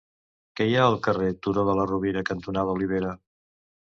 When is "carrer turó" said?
1.07-1.65